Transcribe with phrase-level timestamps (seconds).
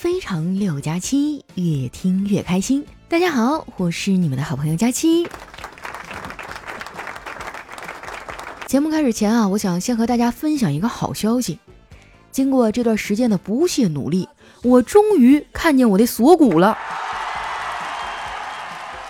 [0.00, 2.86] 非常六加七，越听越开心。
[3.06, 5.28] 大家好，我是你们的好朋友佳期。
[8.64, 11.58] 节目开始前啊，我想先和大家分享一个好消息。
[12.32, 14.26] 经过这段时间的不懈努力，
[14.62, 16.78] 我终于看见我的锁骨了。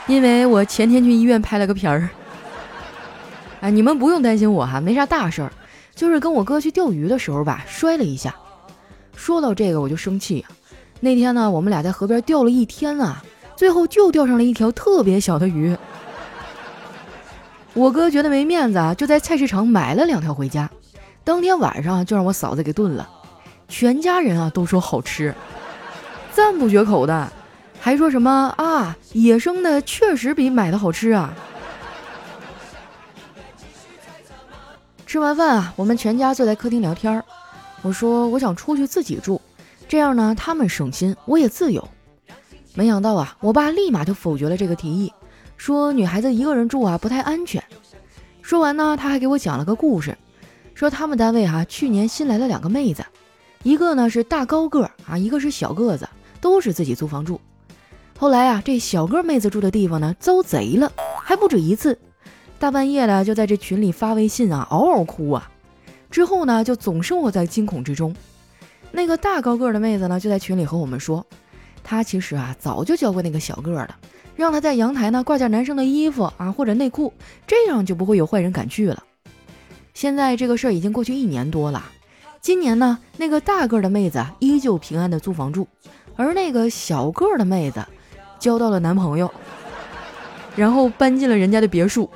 [0.08, 2.10] 因为我前天去医院拍了个片儿。
[3.60, 5.52] 哎，你们不用担心我哈，没啥大事儿，
[5.94, 8.34] 就是跟我哥去钓鱼的时候吧，摔了一下。
[9.14, 10.50] 说到这个我就生气啊。
[11.00, 13.24] 那天呢，我们俩在河边钓了一天啊，
[13.56, 15.76] 最后就钓上了一条特别小的鱼。
[17.72, 20.68] 我哥觉得没面子啊，就在菜市场买了两条回家。
[21.24, 23.08] 当天晚上就让我嫂子给炖了，
[23.68, 25.34] 全家人啊都说好吃，
[26.32, 27.32] 赞不绝口的，
[27.80, 31.32] 还说什么啊野生的确实比买的好吃啊。
[35.06, 37.24] 吃完饭啊，我们全家坐在客厅聊天儿
[37.82, 39.40] 我说我想出去自己住，
[39.90, 41.88] 这样呢他们省心，我也自由。
[42.74, 45.12] 没想到啊，我爸立马就否决了这个提议，
[45.56, 47.60] 说女孩子一个人住啊不太安全。
[48.40, 50.16] 说完呢，他还给我讲了个故事，
[50.76, 53.04] 说他们单位哈去年新来了两个妹子，
[53.64, 56.08] 一个呢是大高个啊，一个是小个子，
[56.40, 57.40] 都是自己租房住。
[58.16, 61.98] 后来啊，这小个妹子住的地方呢遭贼了，还不止一次。
[62.60, 65.50] 大半夜的就在这群里发微信啊，嗷嗷哭啊！
[66.12, 68.14] 之后呢，就总生活在惊恐之中。
[68.92, 71.24] 那个大高个的妹子呢，就在群里和我们说，
[71.82, 73.94] 她其实啊早就教过那个小个的，
[74.36, 77.12] 让他在阳台呢挂件男生的衣服啊或者内裤，
[77.46, 79.02] 这样就不会有坏人敢去了。
[79.94, 81.84] 现在这个事儿已经过去一年多了，
[82.40, 85.66] 今年呢，那个大个的妹子依旧平安的租房住，
[86.16, 87.84] 而那个小个的妹子
[88.38, 89.30] 交到了男朋友，
[90.56, 92.10] 然后搬进了人家的别墅。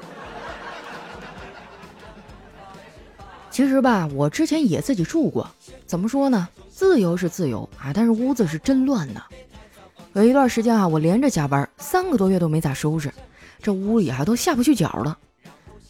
[3.51, 5.49] 其实吧，我之前也自己住过。
[5.87, 6.49] 怎么说呢？
[6.75, 9.23] 自由是自由啊，但是屋子是真乱呐。
[10.15, 13.13] 有一段时间啊，我连着加班，三个多月都没咋收拾，
[13.63, 15.17] 这屋里啊都下不去脚了。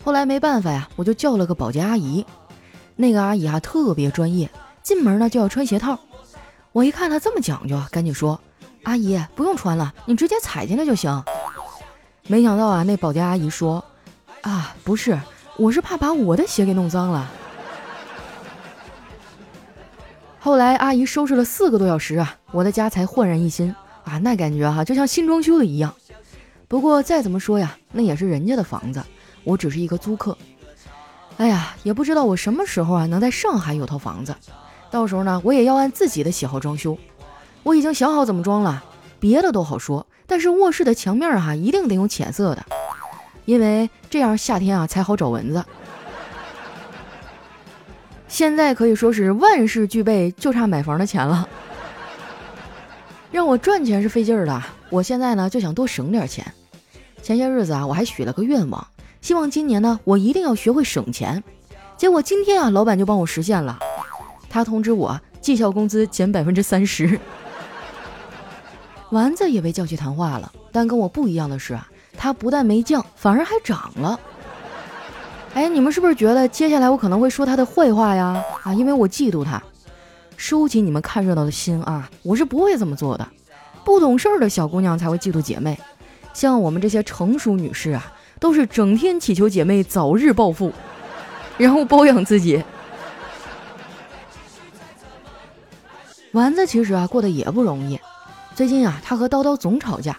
[0.05, 2.27] 后来没办法呀，我就叫了个保洁阿姨。
[2.97, 4.51] 那个阿姨啊特别专业，
[4.83, 5.99] 进门呢就要穿鞋套。
[6.73, 8.39] 我一看她这么讲究，赶紧说
[8.85, 11.25] ：“阿姨不用穿了，你直接踩进来就行。”
[12.29, 13.83] 没想到啊，那保洁阿姨说
[14.43, 15.19] ：“啊，不是，
[15.57, 17.31] 我是怕把我的鞋给弄脏了。”
[20.45, 23.75] 后来阿姨收拾了四个多小时啊，我的家才焕然一新
[24.05, 25.95] 啊，那感觉哈就像新装修的一样。
[26.69, 29.03] 不过再怎么说呀，那也是人家的房子，
[29.43, 30.37] 我只是一个租客。
[31.39, 34.37] 哎呀，也不知道我什么时候啊能在上海有套房子，
[34.91, 36.99] 到时候呢我也要按自己的喜好装修。
[37.63, 38.85] 我已经想好怎么装了，
[39.19, 42.63] 别的都好说，但是卧室的墙面哈一定得用浅色的，
[43.47, 45.65] 因为这样夏天啊才好找蚊子。
[48.35, 51.49] 现在可以说是万事俱备，就差买房的钱了。
[53.31, 56.45] 让我赚钱是费劲儿的，我现在呢就想多省点钱。
[57.23, 58.85] 前些日子啊，我还许了个愿望，
[59.21, 61.41] 希望今年呢我一定要学会省钱。
[61.97, 63.79] 结果今天啊，老板就帮我实现了，
[64.51, 67.17] 他通知我绩效工资减百分之三十。
[69.11, 74.19] 丸子也被叫去谈话了，但跟我不一样的是啊，他不但没降，反而还涨了。
[75.55, 78.43] 哎，你们是不是觉得接下来我可能会说他的坏话呀？
[78.65, 79.63] 啊，因为我嫉妒他。
[80.37, 83.27] 收起你们看热闹的心啊，我是不会这么做的。
[83.85, 85.79] 不懂事儿的小姑娘才会嫉妒姐妹，
[86.33, 90.73] 像我们这些成熟女士啊，都是整天祈求姐妹早日暴富，
[91.57, 92.63] 然后包养自己。
[96.33, 98.01] 丸子其实啊过得也不容易，
[98.57, 100.19] 最近啊他和叨叨总吵架，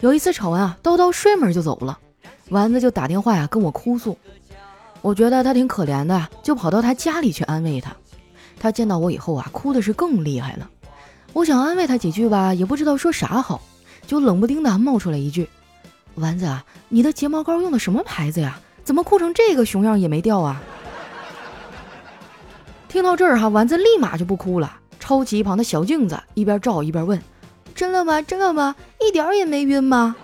[0.00, 1.98] 有一次吵完啊，叨叨摔门就走了，
[2.50, 4.18] 丸子就打电话呀跟我哭诉。
[5.06, 7.94] 我觉得他挺可怜的，就跑到他家里去安慰他。
[8.58, 10.68] 他见到我以后啊，哭的是更厉害了。
[11.32, 13.62] 我想安慰他几句吧，也不知道说啥好，
[14.04, 15.48] 就冷不丁的冒出来一句
[16.16, 18.58] ：“丸子啊，你的睫毛膏用的什么牌子呀？
[18.82, 20.60] 怎么哭成这个熊样也没掉啊？”
[22.88, 27.22] 听到这儿哈，丸子立马就不哭了，抄起一旁的小镜子，一边照一边问
[27.76, 28.20] ：“真的吗？
[28.22, 28.74] 真的吗？
[29.00, 30.16] 一点也没晕吗？”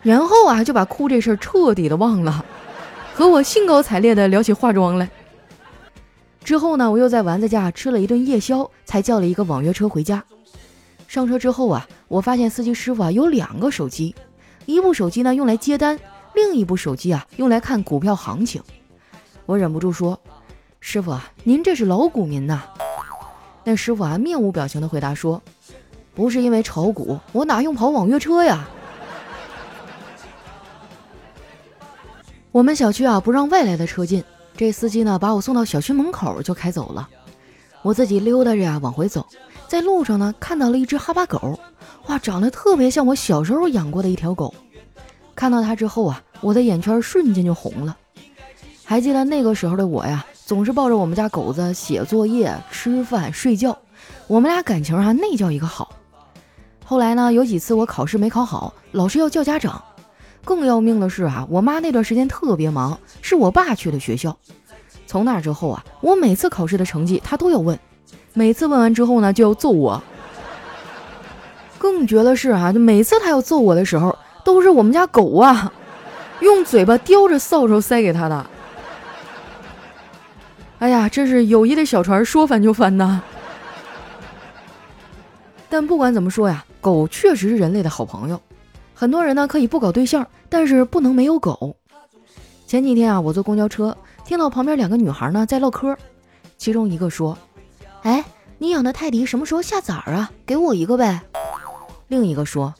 [0.00, 2.42] 然后啊，就把哭这事儿彻底的忘了。
[3.16, 5.08] 和我兴高采烈地聊起化妆来。
[6.44, 10.22] 之后呢，我又在丸子家吃了一顿夜宵，才叫了一个网约车回家。
[11.08, 14.14] 上车之后啊，我发现司机师傅啊有两个手机，
[14.66, 15.98] 一部手机呢用来接单，
[16.34, 18.62] 另一部手机啊用来看股票行情。
[19.46, 20.20] 我忍不住说
[20.80, 22.64] ：“师傅啊，您这是老股民呐？”
[23.64, 25.40] 那师傅啊面无表情地回答说
[26.14, 28.68] ：“不是因为炒股，我哪用跑网约车呀？”
[32.56, 34.24] 我们小区啊不让外来的车进，
[34.56, 37.06] 这司机呢把我送到小区门口就开走了。
[37.82, 39.26] 我自己溜达着呀往回走，
[39.68, 41.60] 在路上呢看到了一只哈巴狗，
[42.06, 44.54] 哇，长得特别像我小时候养过的一条狗。
[45.34, 47.94] 看到它之后啊，我的眼圈瞬间就红了。
[48.86, 53.76] 还记得那个时候的我呀，总是抱着我们家狗子写作业、吃饭、睡觉，
[54.26, 55.94] 我们俩感情啊那叫一个好。
[56.86, 59.84] 后来呢，有几次我考试没考好，老师要叫家长。
[60.46, 64.36] 更要命的是啊，我妈那段时间特别忙，是我爸去的学校。
[65.04, 67.76] 从那之后啊，我每次考试的成绩他都要问，
[68.32, 70.00] 每次问完之后呢，就要揍我。
[71.78, 75.72] 更绝的是啊，就每次他要揍我的时候，都是我们家狗啊，
[76.38, 78.46] 用嘴巴叼着扫帚塞给他的。
[80.78, 83.20] 哎呀，这是友谊的小船说翻就翻呐！
[85.68, 88.40] 但不管怎么说呀，狗确实是人类的好朋友。
[88.98, 91.76] 很多人呢可以不搞对象，但是不能没有狗。
[92.66, 93.94] 前几天啊，我坐公交车，
[94.24, 95.94] 听到旁边两个女孩呢在唠嗑，
[96.56, 97.36] 其中一个说
[98.04, 98.24] ：“哎，
[98.56, 100.32] 你养的泰迪什么时候下崽儿啊？
[100.46, 101.20] 给我一个呗。”
[102.08, 102.74] 另一个说：“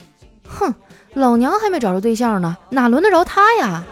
[0.48, 0.74] 哼，
[1.12, 3.84] 老娘还没找着对象呢，哪轮得着他呀？”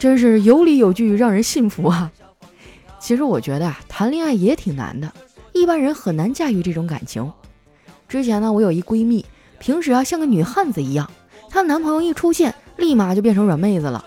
[0.00, 2.10] 真是有理有据，让人信服啊。
[2.98, 5.12] 其实我觉得啊，谈恋爱也挺难的，
[5.52, 7.30] 一般人很难驾驭这种感情。
[8.08, 9.22] 之前呢，我有一闺蜜。
[9.62, 11.08] 平时啊，像个女汉子一样，
[11.48, 14.04] 她男朋友一出现，立马就变成软妹子了。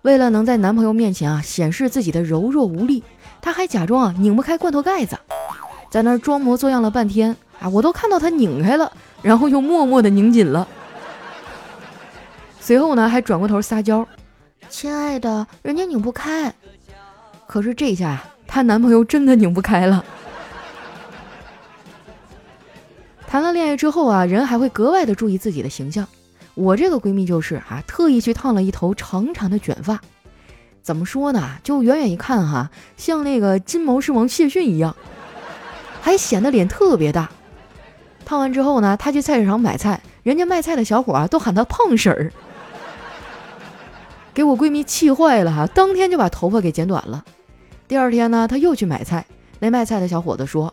[0.00, 3.04] 为了能在男朋友面前啊显示自己的柔弱无力，
[3.42, 5.18] 她还假装啊拧不开罐头盖子，
[5.90, 10.66] 在那儿装模作样了半天啊，我都看到她拧开了，然后又默默的拧紧了。
[12.58, 14.08] 随后呢，还转过头撒娇
[14.70, 16.54] ：“亲爱的，人家拧不开。”
[17.46, 20.02] 可是这下，她男朋友真的拧不开了。
[23.26, 26.06] 谈了恋爱之后啊，人还会格外的注意自己的形象。
[26.54, 30.00] 我这个闺蜜就是啊，特意去烫了一头长长的卷发。
[30.82, 31.58] 怎么说呢？
[31.64, 34.94] 就远远一看哈，像那个金毛狮王谢逊一样，
[36.00, 37.28] 还显得脸特别大。
[38.24, 42.32] 烫完之后呢，她去菜市场买菜，人家卖菜的小伙啊都喊她胖婶儿，
[44.32, 47.24] 给我闺蜜气坏了哈，当天就把头发给剪短了。
[47.88, 49.26] 第二天呢，她又去买菜，
[49.58, 50.72] 那卖菜的小伙子说：“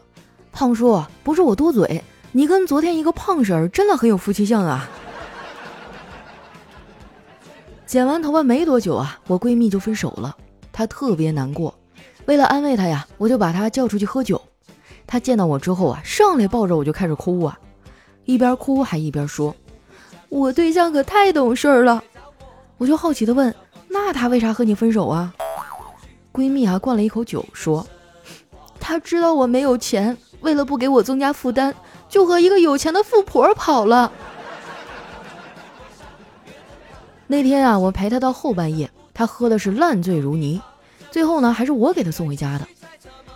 [0.54, 2.04] 胖叔，不是我多嘴。”
[2.36, 4.90] 你跟昨天一个胖婶儿真的很有夫妻相啊！
[7.86, 10.36] 剪完头发没多久啊，我闺蜜就分手了，
[10.72, 11.76] 她特别难过。
[12.26, 14.42] 为了安慰她呀，我就把她叫出去喝酒。
[15.06, 17.60] 她见到我之后啊，上来抱着我就开始哭啊，
[18.26, 19.56] 一边哭还一边说
[20.30, 22.04] ：“我对象可太懂事儿了。”
[22.80, 23.54] 我就好奇的问
[23.90, 25.32] ：“那他为啥和你分手啊？”
[26.34, 27.86] 闺蜜啊灌了一口酒说
[28.82, 31.72] ：“他知道我没有钱，为了不给我增加负担。”
[32.14, 34.12] 就和一个有钱的富婆跑了。
[37.26, 40.62] 那天啊，我陪他到后半夜，他喝的是烂醉如泥，
[41.10, 42.68] 最后呢，还是我给他送回家的。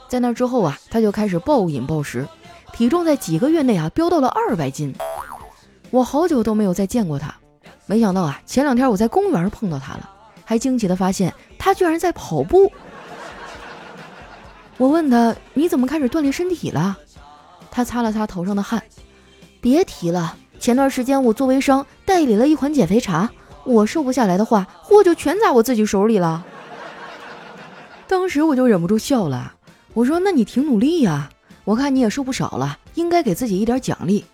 [0.08, 2.28] 在那之后啊，他就开始暴饮暴食，
[2.72, 4.94] 体重在几个月内啊飙到了二百斤。
[5.90, 7.34] 我好久都没有再见过他，
[7.88, 10.08] 没想到啊，前两天我在公园碰到他了，
[10.46, 12.72] 还惊奇的发现他居然在跑步。
[14.78, 16.96] 我问他：“你怎么开始锻炼身体了？”
[17.78, 18.82] 他擦了擦头上的汗，
[19.62, 20.36] 别提了。
[20.60, 23.30] 前段时间我做微商，代理了一款减肥茶，
[23.66, 26.44] 我瘦不下来的话，货就全砸我自己手里了。
[28.08, 29.54] 当时我就忍不住笑了，
[29.94, 31.30] 我说：“那你挺努力呀，
[31.66, 34.26] 我看你也瘦不少了，应该给自己一点奖励。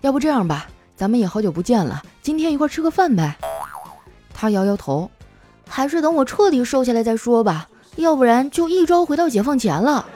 [0.00, 0.66] 要不这样吧，
[0.96, 3.36] 咱们也好久不见了，今天一块吃个饭呗。”
[4.32, 5.10] 他摇摇头，
[5.68, 10.06] 还是等我彻底瘦下来再说吧，要不然就一朝回到解放前了。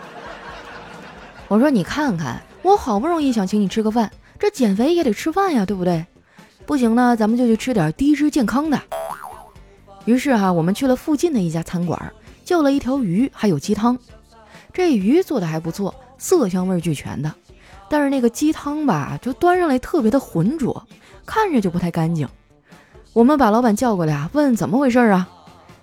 [1.49, 6.07] 我说：“你看看。”我好不容易想请你吃个饭，这减肥也得吃饭呀，对不对？
[6.65, 8.81] 不行呢，咱们就去吃点低脂健康的。
[10.05, 12.13] 于是哈，我们去了附近的一家餐馆，
[12.45, 13.99] 叫了一条鱼，还有鸡汤。
[14.73, 17.33] 这鱼做的还不错，色香味俱全的。
[17.89, 20.87] 但是那个鸡汤吧，就端上来特别的浑浊，
[21.27, 22.29] 看着就不太干净。
[23.13, 25.29] 我们把老板叫过来啊，问怎么回事啊？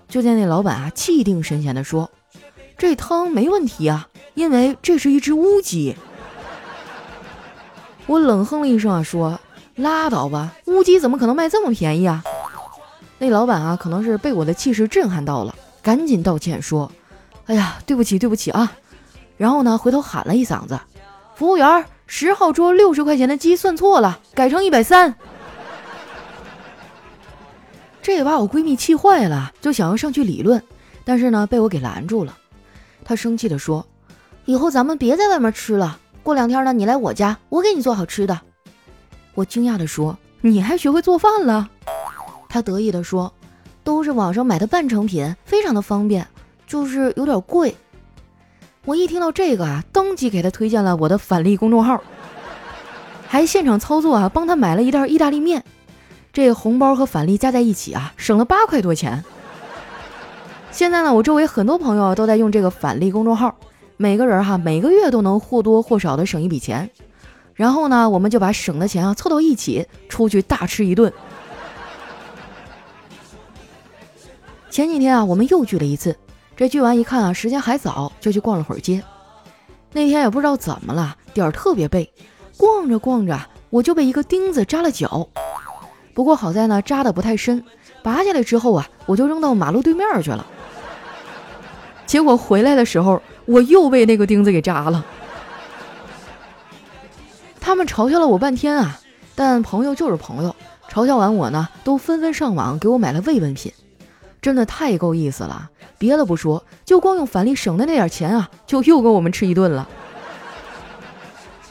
[0.08, 2.10] 就见那老板啊，气定神闲地说
[2.80, 5.96] ：“这汤没问题啊，因为这是一只乌鸡。”
[8.10, 9.40] 我冷哼了一声啊，说
[9.78, 12.24] ：“拉倒吧，乌鸡怎么可能卖这么便宜啊？”
[13.20, 16.92] 那老板啊，可能是被我的气势震撼到了，赶紧道歉说
[17.46, 18.72] ：“哎呀，对不起，对不起啊！”
[19.38, 20.80] 然后呢，回头喊了一嗓子
[21.38, 25.14] ：“服务员，十号桌六十块钱的鸡算错了，改成一百三。”
[28.02, 30.64] 这也把我闺蜜气坏了，就想要上去理论，
[31.06, 32.36] 但是呢，被我给拦住了。
[33.06, 33.86] 她生气地说
[34.46, 36.00] ：“以后咱们别在外面吃了。”
[36.30, 38.40] 过两天呢，你来我家，我给你做好吃的。
[39.34, 41.68] 我惊讶地说：“你还学会做饭了？”
[42.48, 43.34] 他得意地说
[43.84, 46.28] ：“都是网上买的半成品，非常的方便，
[46.68, 47.76] 就是有点贵。”
[48.86, 52.00] 我一听到这个啊，当即给他推荐了我的返利公众号，
[53.28, 55.64] 还现场操作啊，帮他买了一袋意大利面。
[56.32, 59.24] 这红包和返利加在一起啊，省了八块多钱。
[60.70, 63.56] 现在呢，我周围很多朋友都在用这个返利公众号，
[64.02, 66.90] 每个人哈每个月都能或多或少的省一笔钱。
[67.54, 71.12] 然后呢，我们就把省的钱啊凑到一起，出去大吃一顿。
[74.70, 76.16] 前几天啊，我们又聚了一次。
[76.56, 79.04] 这聚完一看啊，时间还早，就去逛了会儿街。
[79.92, 82.10] 那天也不知道怎么了，点儿特别背，
[82.56, 83.38] 逛着逛着，
[83.70, 85.28] 我就被一个钉子扎了脚。
[86.14, 87.62] 不过好在呢，扎的不太深，
[88.02, 90.46] 拔下来之后啊，我就扔到马路对面去了。
[92.06, 95.04] 结果回来的时候，我又被那个钉子给扎了。
[97.60, 99.00] 他们嘲笑了我半天啊，
[99.34, 100.56] 但朋友就是朋友，
[100.88, 103.74] 嘲笑完我呢，都纷纷上网给我买了慰问品。
[104.40, 109.90] 真的太够意思了，别的不说，就光用返利省的那点钱啊，就又够我们吃一顿了。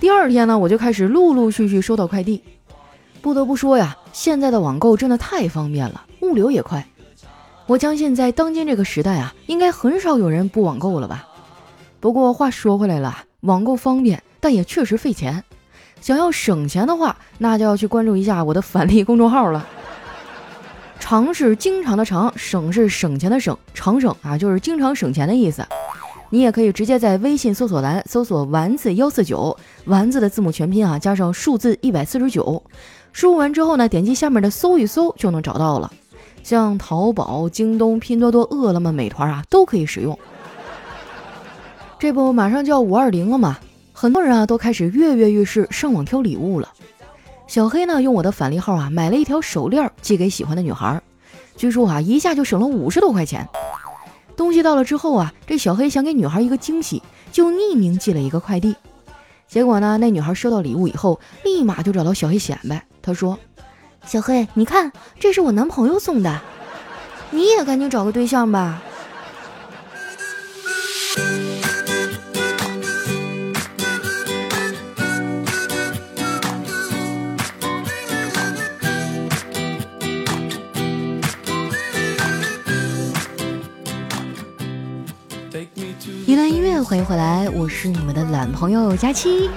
[0.01, 2.43] 第二天呢，我就开始陆陆续续收到快递。
[3.23, 6.89] 不得不说呀，现在的网购真的太方便了，物流也快。
[7.67, 11.28] 我相信在当今这个时代啊，应该很少有人不网购了吧？
[12.01, 15.43] 不过话说回来了，网购方便，但也确实费钱。
[16.01, 19.67] 想要省钱的话，那就要去关注一下我的返利公众号了。
[21.01, 25.67] 常是经常的常，省是省钱的省，常省啊就是经常省钱的意思。
[26.31, 32.63] 你也可以直接在微信搜索栏搜索“丸子幺四九”，丸子的字母全拼啊加上数字一百四十九，
[33.13, 35.91] 输入完之后呢，点击下面的搜一搜就能找到了。
[36.43, 40.17] 像淘宝、京东、拼多多、饿了么、美团啊都可以使用。
[41.99, 43.59] 这不马上就要五二零了嘛，
[43.93, 46.73] 很多人啊都开始跃跃欲试上网挑礼物了。
[47.49, 51.01] 小黑呢，用我的返利号啊，买了一条手链寄给喜欢的女孩，
[51.57, 53.49] 据说啊，一下就省了五十多块钱。
[54.37, 57.03] 东西到了之后啊，这小黑想给女孩一个惊喜，
[57.33, 58.77] 就匿名寄了一个快递。
[59.49, 63.37] 结果呢，那女孩收到礼物以后，立马就找到小黑显摆，她说
[64.07, 66.41] ：“小黑，你看，这是我男朋友送的，
[67.33, 68.81] 你也赶紧找个对象吧。”
[86.27, 89.51] 一段音乐，欢迎回来，我是你们的懒朋友佳期。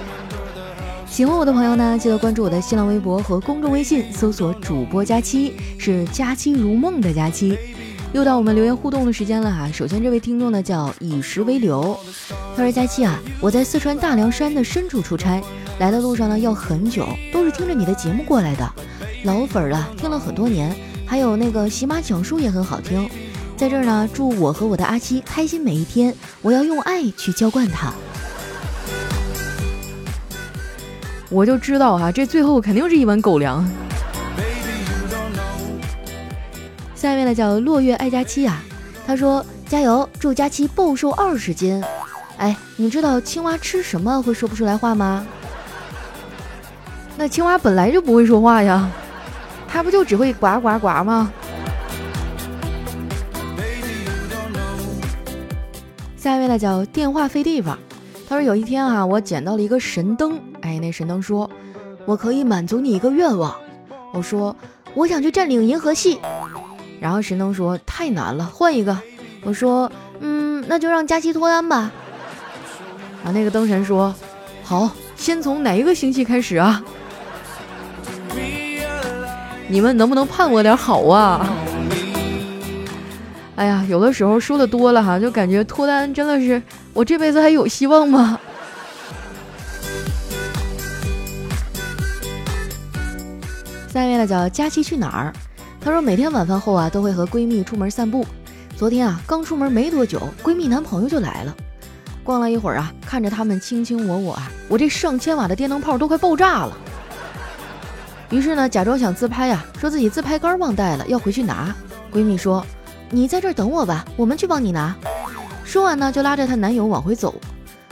[1.06, 7.56] 喜欢我的朋友呢，记得关注我的新浪微博和公众微信，搜索主播佳期，是佳期如梦的佳期。
[8.12, 9.70] 又到我们留言互动的时间了哈。
[9.72, 11.96] 首先这位听众呢叫以石为流，
[12.56, 15.40] 他说佳期啊，我在四川大凉山的深处出差，
[15.78, 18.72] 来的路上呢要很久，都是听着你的节目过来的，
[19.24, 20.74] 老粉了，听了很多年，
[21.06, 23.08] 还有那个喜马讲述也很好听。
[23.62, 26.12] 在这儿呢，祝我和我的阿七开心每一天。
[26.40, 27.92] 我要用爱去浇灌它。
[31.30, 33.64] 我就知道哈，这最后肯定是一碗狗粮。
[36.96, 38.60] 下面呢叫落月爱佳期啊，
[39.06, 41.80] 他说加油，祝佳期暴瘦二十斤。
[42.38, 45.24] 哎，你知道青蛙吃什么会说不出来话吗？
[47.16, 48.90] 那青蛙本来就不会说话呀，
[49.68, 51.32] 它不就只会呱呱呱吗？
[56.52, 57.78] 那叫电话费地方，
[58.28, 61.50] 他说有一天啊，我捡到了一个神灯，哎，那神灯说，
[62.04, 63.56] 我可以满足你一个愿望。
[64.12, 64.54] 我说
[64.92, 66.20] 我想去占领银河系，
[67.00, 68.94] 然后神灯说太难了，换一个。
[69.44, 69.90] 我说
[70.20, 71.90] 嗯，那就让佳期脱单吧。
[73.24, 74.14] 啊，那个灯神说
[74.62, 76.84] 好，先从哪一个星系开始啊？
[79.68, 81.48] 你们能不能盼我点好啊？
[83.54, 86.60] 哎呀，有的时候说的多了哈，就感觉脱单真的是
[86.94, 88.40] 我这辈子还有希望吗？
[93.88, 95.32] 下面呢叫佳期去哪儿？
[95.80, 98.26] 她说每天晚饭后啊都会和闺蜜出门散步。
[98.74, 101.54] 昨天啊刚出门没多久，闺蜜男朋友就来了。
[102.24, 106.76] 逛了一会儿啊，看着他们卿卿我我啊，我这上千瓦的电灯泡都快爆炸了。
[108.30, 111.74] 于是呢假装想自拍啊，说自己自拍杆忘带了，要回去拿。
[112.10, 112.64] 闺蜜说。
[113.14, 114.96] 你在这儿等我吧，我们去帮你拿。
[115.64, 117.34] 说完呢，就拉着她男友往回走。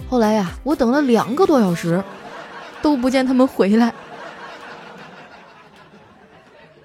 [0.08, 2.02] 后来呀，我等了两个多小时，
[2.80, 3.92] 都不见他们回来。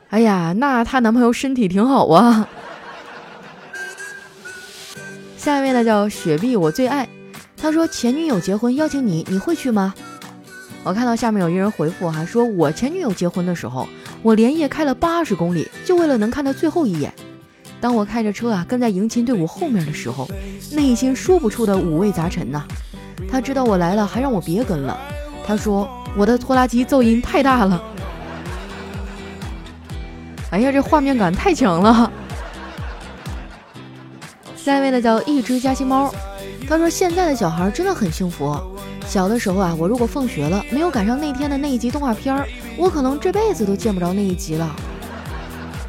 [0.10, 2.48] 哎呀，那她男朋友身体挺好啊。
[5.38, 7.08] 下一位呢，叫雪碧，我最爱。
[7.56, 9.94] 他说前女友结婚邀请你，你会去吗？
[10.84, 13.88] 我看到下面有一人回复哈，说我前女友结婚的时候，
[14.22, 17.14] 我连夜开了八十公里，就为了能看她最后一眼。
[17.82, 20.28] 当我开着车啊跟在迎亲队伍后面的时候，
[20.72, 22.64] 内心说不出的五味杂陈呐。
[23.30, 24.98] 他知道我来了，还让我别跟了。
[25.46, 27.84] 他说我的拖拉机噪音太大了。
[30.52, 32.12] 哎呀，这画面感太强了。
[34.56, 36.12] 下一位呢叫一只夹心猫，
[36.68, 38.58] 他说现在的小孩真的很幸福。
[39.06, 44.76] 小的时候啊，我如果放学了没有赶上那天的那一集动画片儿，我可能这辈子都见不着那一集了。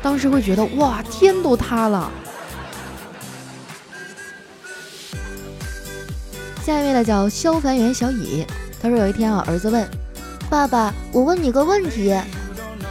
[0.07, 2.09] 当时会觉得哇，天都塌了。
[6.65, 8.47] 下一位呢叫消防员小乙，
[8.81, 9.85] 他说有一天啊，儿子问
[10.49, 12.17] 爸爸：“我问你个问题。”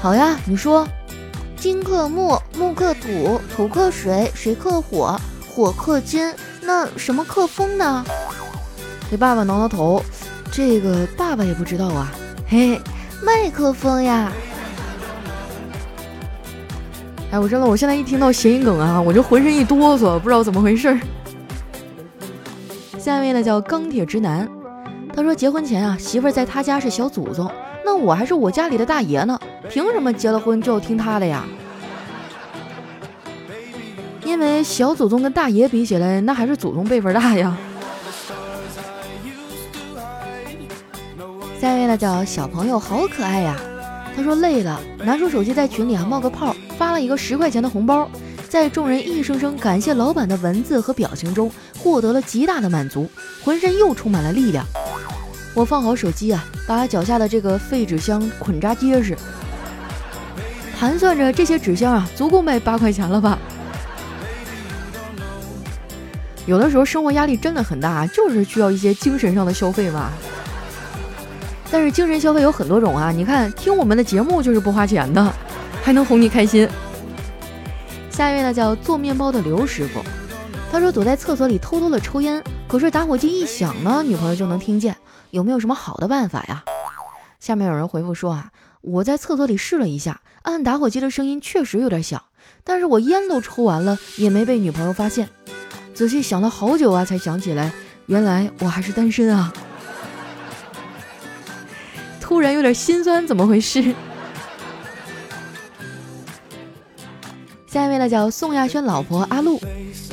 [0.02, 0.86] 好呀，你说。
[1.56, 5.18] 金克木，木克土，土克水，水克火，
[5.48, 8.04] 火克金，那什么克风呢？
[9.10, 10.04] 给爸爸挠挠头，
[10.52, 12.12] 这个爸爸也不知道啊。
[12.46, 12.78] 嘿，
[13.24, 14.34] 麦克风呀。
[17.32, 20.98] 哎，我真的，我现在一听到谐音梗啊，我就浑身一哆嗦，不知道怎么回事。
[22.98, 24.48] 下一位呢叫钢铁直男，
[25.14, 27.52] 他说结婚前啊，媳妇在他家是小祖宗，
[27.84, 29.40] 那我还是我家里的大爷呢，
[29.70, 31.44] 凭什么结了婚就要听他的呀？
[34.24, 37.56] 因为小祖宗跟大爷比起来，那还是祖宗辈分大呀。
[41.60, 43.56] 下一位呢叫小朋友，好可爱呀。
[44.16, 48.10] 他说累了，拿出手机在群里啊冒个泡，发了一个十块钱的红包，
[48.48, 53.10] 在众人一声声感谢老板的文字和表情中，获得了极大的满足，
[53.44, 54.66] 浑身又充满了力量。
[55.54, 59.18] 我放好手机啊，把脚下的这个废纸箱捆扎结实，
[60.80, 63.38] 盘算着这些纸箱啊，足够卖八块钱了吧。
[66.46, 70.12] 有的时候生活压力真的很大，就是需要一些精神上的消费嘛。
[71.72, 75.34] 但是精神消费有很多种啊，你看听我们的节目就是不花钱的，
[75.84, 76.68] 还能哄你开心。
[78.10, 80.02] 下一位呢叫做面包的刘师傅，
[80.72, 84.96] 他说躲在厕所里偷偷的抽烟，可是打火机一响呢，女朋友就能听见，
[85.32, 86.64] 有没有什么好的办法呀？
[87.40, 88.52] 下面有人回复说啊，
[88.82, 92.22] 我在厕所里试了一下，按打火机的声音确实有点响，
[92.64, 95.28] 但是我烟都抽完了，也没被女朋友发现。
[95.94, 97.72] 仔细想了好久啊，才想起来，
[98.06, 99.52] 原来我还是单身啊！
[102.26, 103.94] 突然有点心酸，怎么回事？
[107.68, 109.62] 下一位呢，叫宋亚轩老婆阿露，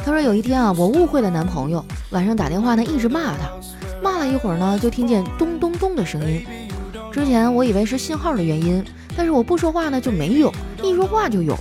[0.05, 3.51] 她说有一天啊，我误会了男朋友，晚上打电话呢，一直骂他，
[4.03, 6.45] 骂了一会儿呢，就听见咚咚咚的声音。
[7.11, 8.85] 之前我以为是信号的原因，
[9.17, 11.57] 但是我不说话呢就没有，一说话就有。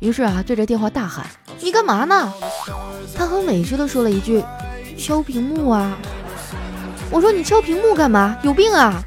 [0.00, 1.24] 于是啊，对着电话大喊
[1.62, 2.32] ：“你干嘛呢？”
[3.16, 4.42] 他很委屈的说了一句
[4.98, 5.96] ：“敲屏幕啊！”
[7.12, 8.36] 我说：“你敲屏幕干嘛？
[8.42, 9.00] 有病啊！”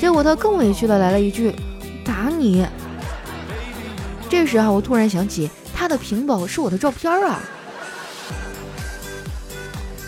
[0.00, 1.54] 结果他更委屈的来了一句
[2.02, 2.66] ：“打你！”
[4.30, 7.38] 这时啊，我突然想起他的屏保是我的照片啊！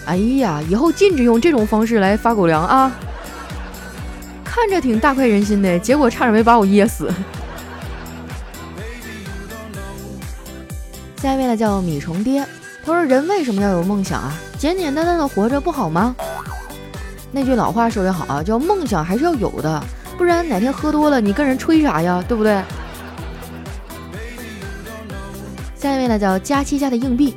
[0.06, 2.90] 哎呀，以后禁止用这种方式来发狗粮啊！
[4.42, 7.12] 看着挺大快人心的，结果差点没把我噎死。
[11.18, 12.46] 下一位呢，叫米虫爹。
[12.84, 14.32] 他说：“人为什么要有梦想啊？
[14.58, 16.16] 简简单单的活着不好吗？”
[17.32, 19.82] 那句老话说得好啊，叫梦想还是要有的，
[20.18, 22.22] 不然哪天喝多了你跟人吹啥呀？
[22.28, 22.62] 对不对？
[25.74, 27.34] 下一位呢，叫佳期家的硬币。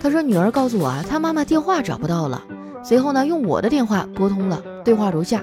[0.00, 2.42] 他说：“女儿告诉我啊，她妈妈电话找不到了。
[2.82, 5.42] 随后呢，用我的电话拨通了，对话如下：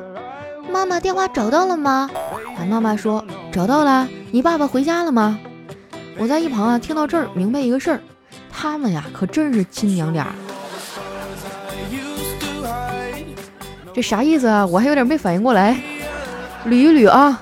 [0.71, 2.09] 妈妈电话找到了吗？
[2.57, 4.07] 啊，妈妈说找到了。
[4.31, 5.39] 你爸爸回家了吗？
[6.17, 7.99] 我在一旁啊，听到这儿明白一个事儿。”
[8.51, 10.33] 他们呀，可真是亲娘俩。
[13.93, 14.65] 这啥意思啊？
[14.65, 15.75] 我还有点没反应过来，
[16.65, 17.41] 捋一捋啊。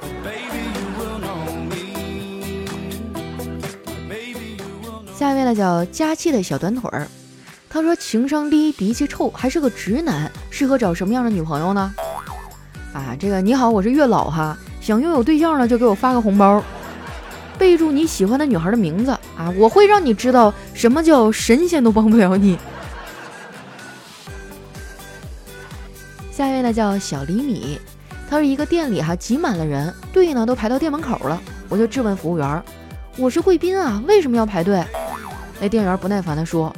[5.15, 7.07] 下一位呢，叫佳期的小短腿儿。
[7.69, 11.93] 他说情商低，脾气臭，还是个直男，适合找什么样的女朋友呢？
[12.93, 16.63] 啊，这个你好，我是月老哈，想拥有对象呢，就给我发个红包。
[17.57, 22.57] 备注你喜欢的女孩的名字啊，我会让你知道什么叫神仙都帮不了你。
[26.67, 27.79] 呢叫小李米，
[28.29, 32.63] 他说一个店里哈挤满了人，队呢都排到店门口了，我就质问服务员
[33.17, 34.83] ：“我是贵宾啊，为什么要排队？”
[35.61, 36.75] 那店员不耐烦的说：“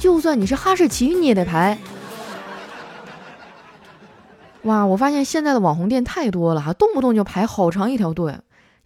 [0.00, 1.78] 就算你是哈士奇，你也得排。”
[4.62, 8.36] 哇，我发现现在的网红店太多了哈，动不动就排好长一条队。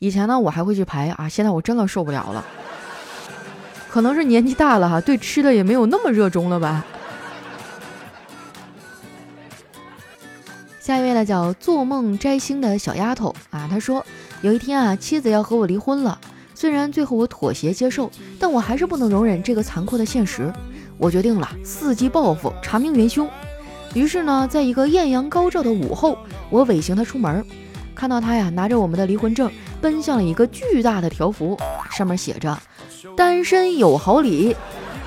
[0.00, 2.44] 以前呢，我还会去排啊，现在我真的受不了了。
[3.88, 6.84] 可能是年纪大了哈，对吃的也没有那么热衷了吧。
[10.83, 14.05] 下一位呢，叫做梦摘星的小丫头啊，她说
[14.40, 16.18] 有一天啊，妻子要和我离婚了，
[16.57, 20.53] 虽然最后我妥协接受，但我还是不能容忍这个残酷的现实。
[20.99, 23.31] 我决定了伺机报复，查明元凶。
[23.95, 26.18] 于是呢，在一个艳阳高照的午后，
[26.51, 27.47] 我尾行他出门，
[27.95, 29.49] 看到他呀拿着我们的离婚证，
[29.81, 31.57] 奔向了一个巨大的条幅，
[31.92, 32.59] 上面写着
[33.16, 34.57] “单身有好礼，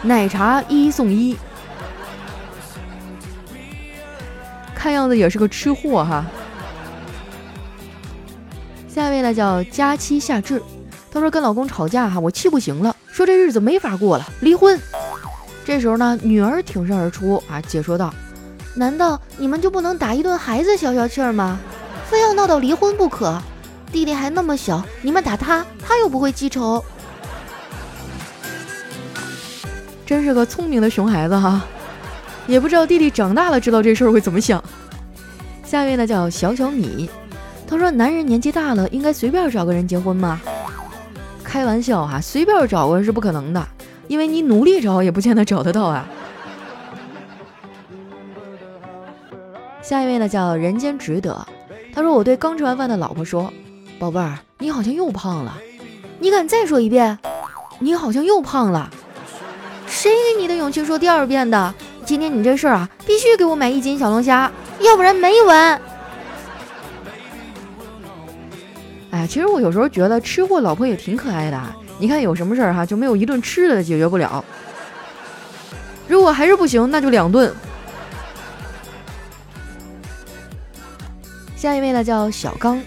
[0.04, 1.36] 奶茶一送一”。
[4.86, 6.24] 看样子也是个吃货哈。
[8.88, 10.62] 下一位呢叫佳期夏至，
[11.12, 14.80] 她说跟老公吵架哈，我气不行了，说这日子没法过了，离婚。
[15.65, 18.13] 这时候呢，女儿挺身而出啊，解说道
[18.78, 21.58] ：“难道你们就不能打一顿孩子消消气儿吗？
[22.08, 23.41] 非要闹到离婚不可？
[23.91, 26.86] 弟弟还那么小，你们打他，他又不会记仇。”
[30.06, 31.65] 真是个聪明的熊孩子哈，
[32.47, 34.63] 也不知道弟弟长大了知道这事儿会怎么想。
[35.63, 37.10] 下一位呢叫小小米，
[37.67, 40.39] 他说：“男人年纪大了，应该随便找个人结婚吗？”
[41.43, 43.67] 开玩笑哈，随便找个是不可能的。
[44.08, 46.08] 因为你努力找也不见得找得到啊。
[49.81, 51.47] 下一位呢叫人间值得，
[51.93, 53.51] 他说我对刚吃完饭的老婆说
[53.97, 55.58] ：“宝贝儿，你好像又胖了。”
[56.19, 57.17] 你敢再说一遍？
[57.79, 58.89] 你好像又胖了。
[59.88, 61.73] 谁给你的勇气说第二遍的？
[62.06, 65.82] 今天你这事儿啊，必须给我买一斤小龙虾，要不然没完。
[69.10, 71.60] 哎，其实我有时候觉得吃货老婆也挺可爱的。
[71.98, 74.44] 你看有什么事儿哈，就没有一顿吃的解决不了。
[76.08, 77.52] 如果还是不行，那就两顿。
[81.56, 82.80] 下一位呢叫小刚，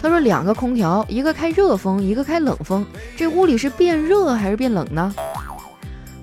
[0.00, 5.14] 他说两个空调，一个开热风，一个开冷风，这屋里是变热还是变冷呢？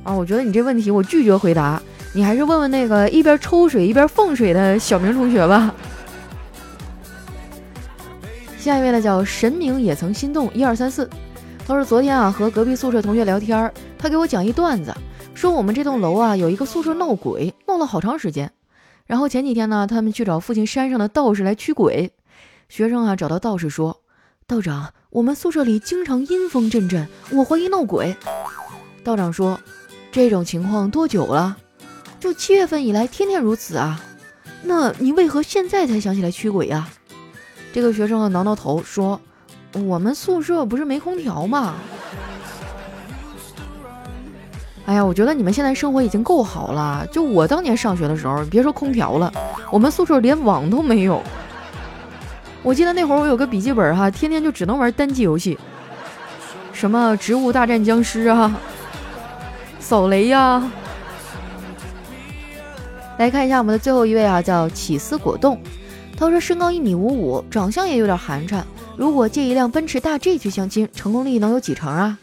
[0.04, 1.80] 啊，我觉得你这问题我拒绝回答，
[2.13, 5.74] 你还是问问那个一边抽水一边放水的小明同学吧。
[8.58, 11.10] 下一位呢叫神明也曾心动，一二三四。
[11.67, 14.91] 他说：“昨天啊，和隔壁宿舍同学聊天，他给我讲一段子，
[15.36, 18.52] 说我们这栋楼啊有一个宿舍闹鬼，闹了好长时间。
[19.06, 22.12] 然后前几天呢，他们去找附近山上的道士来驱鬼。
[22.69, 24.02] 学生啊找到道士说
[24.48, 28.15] ：‘道长，我们宿舍里经常阴风阵阵，我怀疑闹鬼。’
[29.06, 29.60] 道长说
[30.12, 31.56] ：‘这种情况多久了？
[32.20, 34.00] 就七月份以来，天天如此啊。
[34.64, 36.88] 那你为何现在才想起来驱鬼呀？’
[37.72, 39.20] 这个学生挠挠头说。”
[39.86, 41.76] 我们宿舍不是没空调吗？
[44.88, 47.06] 哎呀，我觉得你们现在生活已经够好了。
[47.12, 49.32] 就我当年上学的时候，别说空调了，
[49.72, 51.22] 我们宿舍连网都没有。
[52.64, 55.56] 我记得那会儿我有个笔记本哈，天天就只能玩单机游戏，
[56.74, 58.60] 什么《植物大战僵尸》啊，
[59.80, 60.72] 扫雷呀。
[63.20, 65.60] 来看一下我们的最后一位啊，叫起司果冻。
[66.16, 68.64] 他说身高一米五五，长相也有点寒碜。
[68.96, 72.18] 如果借一辆奔驰大 G 去相亲，成功率能有几成啊？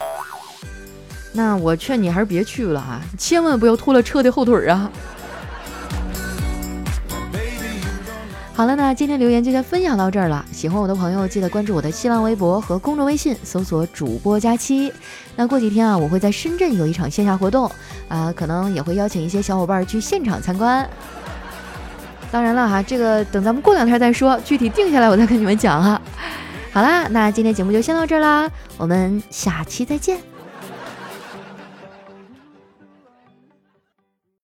[1.35, 4.91] 那我劝你还是别去了啊，千万不要拖了车的后腿啊！
[8.57, 10.42] 好了，那今天留言就先分享到这儿了。
[10.51, 14.90] 喜欢我的朋友，记得关注我的新浪微博和公众微信，搜索主播佳期。
[15.37, 17.71] 那过几天啊，我会在深圳有一场线下活动
[18.09, 20.88] 啊，可能也会邀请一些小伙伴去现场参观。
[22.33, 26.01] 当然了哈，这个等咱们过两天再说，具体定下来我再跟你们讲哈。
[26.73, 30.19] 好啦，那今天节目就先到这儿啦，我们下期再见。